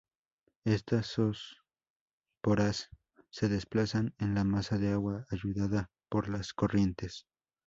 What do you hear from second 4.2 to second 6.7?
la masa de agua, ayudada por las